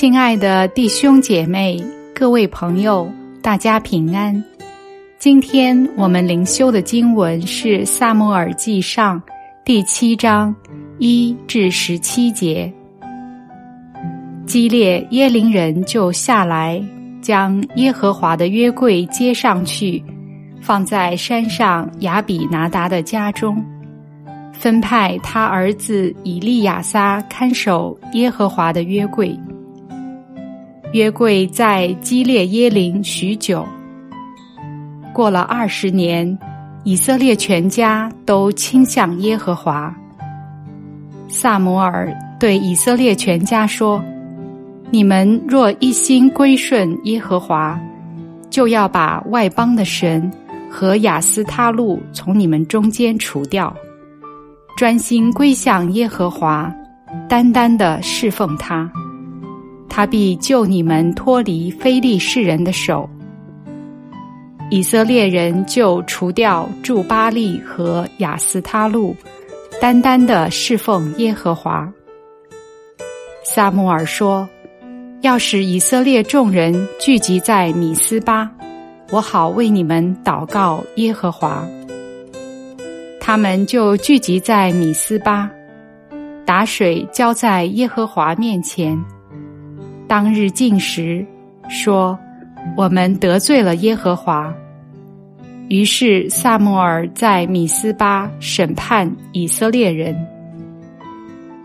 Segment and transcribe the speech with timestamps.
[0.00, 1.78] 亲爱的弟兄姐妹、
[2.14, 3.06] 各位朋友，
[3.42, 4.42] 大家平安。
[5.18, 9.20] 今天我们灵修的经文是《萨姆尔记上》
[9.62, 10.56] 第七章
[10.98, 12.72] 一至十七节。
[14.46, 16.82] 基列耶林人就下来，
[17.20, 20.02] 将耶和华的约柜接上去，
[20.62, 23.62] 放在山上亚比拿达的家中，
[24.50, 29.38] 分派他儿子以利亚撒看守耶和华的约柜。
[30.92, 33.64] 约柜在基列耶林许久，
[35.14, 36.36] 过了二十年，
[36.82, 39.94] 以色列全家都倾向耶和华。
[41.28, 44.02] 萨摩尔对以色列全家说
[44.90, 47.78] ：“你们若一心归顺耶和华，
[48.50, 50.28] 就要把外邦的神
[50.68, 53.72] 和雅斯他路从你们中间除掉，
[54.76, 56.68] 专心归向耶和华，
[57.28, 58.90] 单单的侍奉他。”
[59.90, 63.06] 他必救你们脱离非利士人的手。
[64.70, 69.16] 以色列人就除掉住巴利和亚斯他路，
[69.80, 71.92] 单单的侍奉耶和华。
[73.42, 74.48] 撒母耳说
[75.22, 78.48] ：“要使以色列众人聚集在米斯巴，
[79.10, 81.66] 我好为你们祷告耶和华。”
[83.20, 85.50] 他们就聚集在米斯巴，
[86.46, 88.96] 打水浇在耶和华面前。
[90.10, 91.24] 当日进食，
[91.68, 92.18] 说
[92.76, 94.52] ：“我们得罪了耶和华。”
[95.70, 100.12] 于是萨摩尔在米斯巴审判以色列人。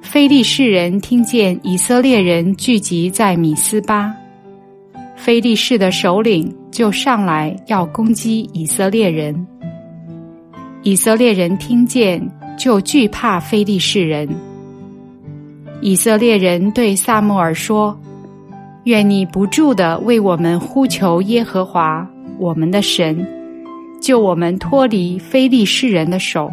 [0.00, 4.10] 非利士人听见以色列人聚集在米斯巴，
[5.16, 9.46] 非利士的首领就上来要攻击以色列人。
[10.82, 12.26] 以色列人听见
[12.58, 14.26] 就惧怕非利士人。
[15.82, 17.94] 以色列人对萨摩尔说。
[18.90, 22.04] 愿你不住的为我们呼求耶和华
[22.40, 23.24] 我们的神，
[24.02, 26.50] 救我们脱离非利士人的手。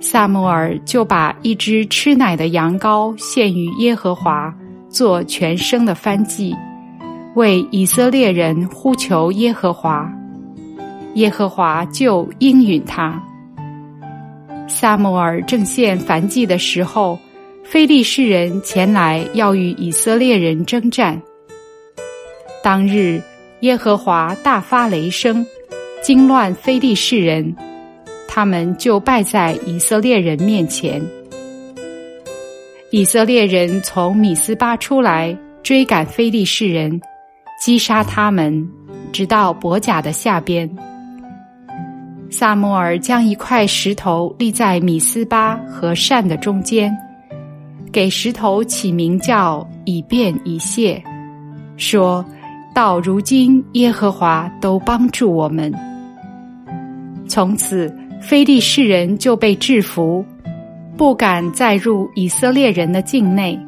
[0.00, 4.54] 萨摩尔就把一只吃奶的羊羔献于耶和华，
[4.88, 6.56] 做全生的翻祭，
[7.34, 10.10] 为以色列人呼求耶和华。
[11.16, 13.22] 耶和华就应允他。
[14.66, 17.18] 萨摩尔正献燔祭的时候。
[17.68, 21.20] 非利士人前来要与以色列人征战。
[22.62, 23.20] 当日，
[23.60, 25.44] 耶和华大发雷声，
[26.00, 27.54] 惊乱非利士人，
[28.28, 31.04] 他们就败在以色列人面前。
[32.92, 37.00] 以色列人从米斯巴出来，追赶非利士人，
[37.60, 38.64] 击杀他们，
[39.12, 40.70] 直到伯甲的下边。
[42.30, 46.96] 萨摩尔将一块石头立在米斯巴和善的中间。
[47.92, 51.02] 给石头起名叫以便以谢，
[51.76, 52.24] 说
[52.74, 55.72] 到如今耶和华都帮助我们。
[57.26, 60.24] 从此非利士人就被制服，
[60.96, 63.58] 不敢再入以色列人的境内。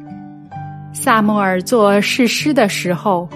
[0.93, 3.27] 萨摩尔做誓师的时候，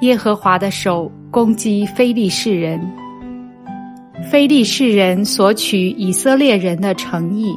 [0.00, 2.80] 耶和华的手攻击非利士人，
[4.30, 7.54] 非利士人索取以色列人的诚意。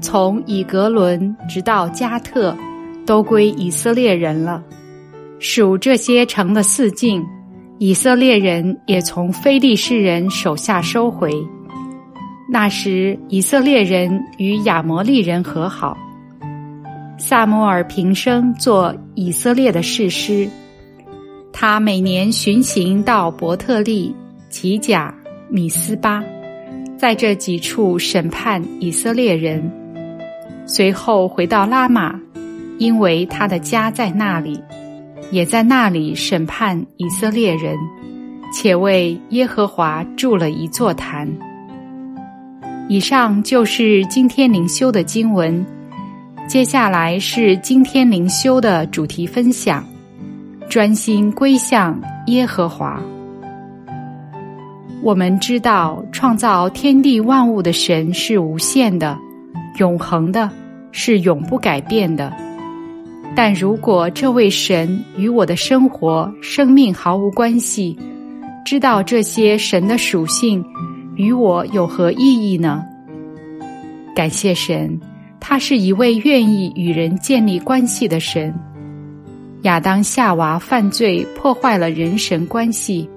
[0.00, 2.56] 从以格伦直到加特，
[3.04, 4.62] 都归以色列人了。
[5.38, 7.24] 属这些城的四境，
[7.78, 11.30] 以色列人也从非利士人手下收回。
[12.48, 15.96] 那时，以色列人与亚摩利人和好。
[17.18, 20.48] 萨摩尔平生做以色列的士师，
[21.52, 24.14] 他每年巡行到伯特利、
[24.48, 25.12] 吉甲、
[25.48, 26.22] 米斯巴，
[26.96, 29.70] 在这几处审判以色列人。
[30.66, 32.20] 随后回到拉玛，
[32.78, 34.60] 因为他的家在那里，
[35.30, 37.76] 也在那里审判以色列人，
[38.52, 41.28] 且为耶和华筑了一座坛。
[42.88, 45.64] 以上就是今天灵修的经文，
[46.48, 49.84] 接下来是今天灵修的主题分享：
[50.68, 53.00] 专心归向耶和华。
[55.00, 59.16] 我们知道，创造天地万物的神是无限的。
[59.78, 60.50] 永恒的，
[60.92, 62.32] 是永不改变的。
[63.34, 67.96] 但如果这位神与我的生活、生命毫无关系，
[68.64, 70.64] 知道这些神的属性
[71.16, 72.82] 与我有何意义呢？
[74.14, 74.98] 感谢神，
[75.38, 78.54] 他是一位愿意与人建立关系的神。
[79.62, 83.08] 亚当夏娃犯罪破坏了人神关系，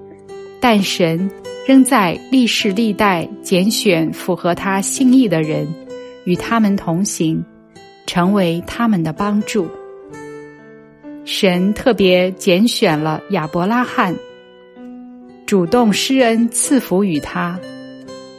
[0.60, 1.30] 但神
[1.66, 5.66] 仍在历世历代拣选符合他心意的人。
[6.26, 7.44] 与他们同行，
[8.06, 9.68] 成为他们的帮助。
[11.26, 14.16] 神特别拣选了亚伯拉罕，
[15.46, 17.60] 主动施恩赐福与他，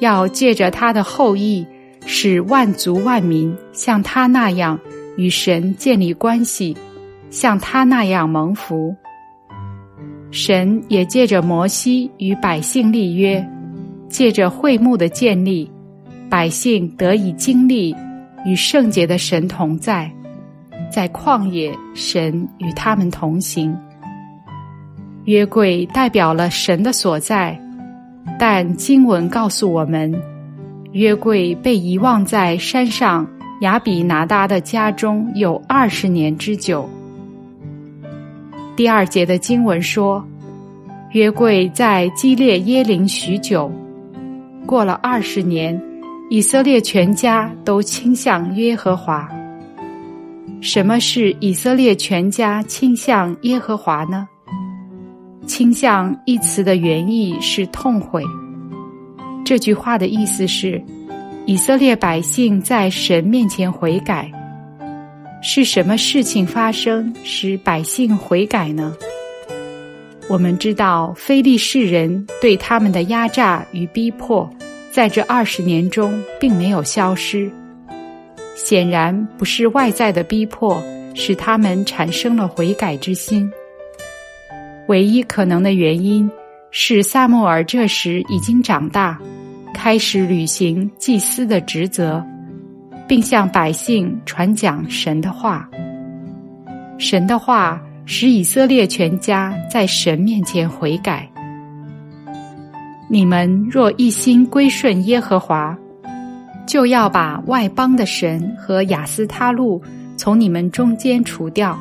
[0.00, 1.64] 要借着他的后裔，
[2.06, 4.78] 使万族万民像他那样
[5.16, 6.76] 与神建立关系，
[7.30, 8.94] 像他那样蒙福。
[10.32, 13.44] 神也借着摩西与百姓立约，
[14.08, 15.70] 借着会幕的建立，
[16.30, 17.94] 百姓得以经历
[18.46, 20.10] 与圣洁的神同在。
[20.90, 23.76] 在旷野，神与他们同行。
[25.24, 27.60] 约柜代表了神的所在，
[28.38, 30.12] 但经文告诉我们，
[30.92, 33.26] 约柜被遗忘在山上
[33.60, 36.88] 亚比拿达的家中有二十年之久。
[38.74, 40.24] 第二节的经文说，
[41.12, 43.70] 约柜在基列耶林许久，
[44.66, 45.80] 过了二十年，
[46.32, 49.28] 以色列全家都倾向耶和华。
[50.60, 54.28] 什么是以色列全家倾向耶和华呢？
[55.44, 58.22] 倾向一词的原意是痛悔。
[59.44, 60.80] 这句话的意思是，
[61.46, 64.30] 以色列百姓在神面前悔改。
[65.42, 68.94] 是什么事情发生使百姓悔改呢？
[70.28, 74.48] 我们知道，非利士人对他们的压榨与逼迫，
[74.92, 77.50] 在这二十年中并没有消失。
[78.56, 80.82] 显然不是外在的逼迫
[81.14, 83.50] 使他们产生了悔改之心。
[84.88, 86.28] 唯一可能的原因
[86.72, 89.18] 是萨穆尔这时已经长大，
[89.72, 92.22] 开始履行祭司的职责，
[93.06, 95.70] 并向百姓传讲神的话。
[96.98, 101.29] 神的话使以色列全家在神面前悔改。
[103.10, 105.76] 你们若一心归顺耶和华。
[106.66, 109.82] 就要把外邦的神和雅斯他路
[110.16, 111.76] 从你们中间除掉，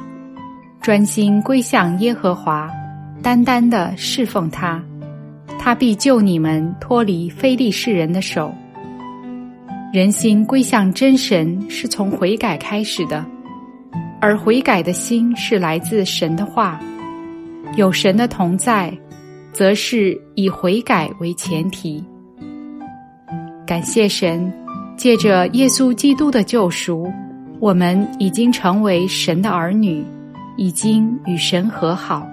[0.82, 2.68] 专心归向耶和华，
[3.22, 4.84] 单单的侍奉他，
[5.60, 8.52] 他必救你们脱离非利士人的手。
[9.94, 13.24] 人心归向真神是从悔改开始的，
[14.20, 16.80] 而悔改的心是来自神的话，
[17.76, 18.92] 有神的同在，
[19.52, 22.04] 则是以悔改为前提。
[23.66, 24.52] 感谢神。
[24.98, 27.10] 借着耶稣基督的救赎，
[27.62, 30.04] 我们已经成为神的儿女，
[30.58, 32.28] 已经与神和好。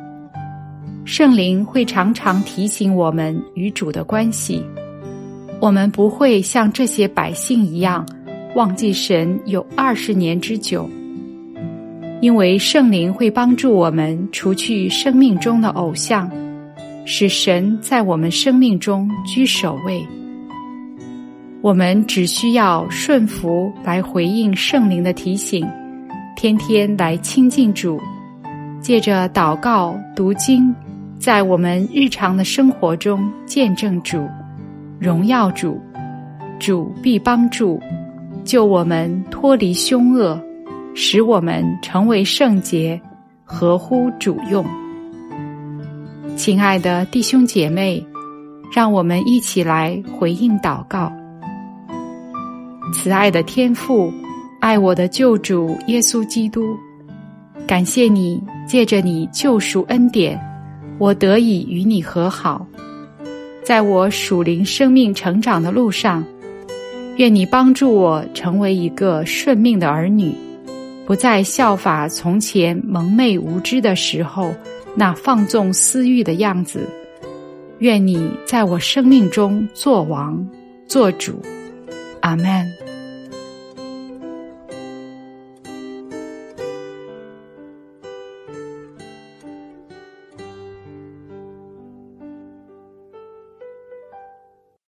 [1.05, 4.61] 圣灵会常常提醒我们与主的关系，
[5.61, 8.05] 我们不会像这些百姓一样
[8.57, 10.91] 忘记神有二十年之久，
[12.21, 16.29] 因为圣灵会帮助我们除去生命中的偶像，
[17.09, 20.05] 使神在我们生命中居首位。
[21.63, 25.65] 我们只需要顺服来回应圣灵的提醒，
[26.35, 28.01] 天天来亲近主，
[28.81, 30.75] 借着祷告、读经，
[31.17, 34.29] 在我们日常的生活中见证主、
[34.99, 35.81] 荣耀主，
[36.59, 37.81] 主必帮助
[38.45, 40.41] 救我们脱离凶恶，
[40.93, 43.01] 使我们成为圣洁，
[43.45, 44.67] 合乎主用。
[46.37, 48.05] 亲爱的弟兄姐妹，
[48.71, 51.11] 让我们一起来回应祷告。
[52.93, 54.13] 慈爱的天父，
[54.61, 56.77] 爱我的救主耶稣基督，
[57.67, 60.39] 感谢你借着你救赎恩典，
[60.99, 62.67] 我得以与你和好。
[63.65, 66.23] 在我属灵生命成长的路上，
[67.17, 70.35] 愿你帮助我成为一个顺命的儿女，
[71.07, 74.55] 不再效法从前蒙昧无知的时候
[74.97, 76.89] 那放纵私欲的样子。
[77.79, 80.49] 愿你在我生命中做王
[80.89, 81.41] 做主。
[82.21, 82.67] 阿门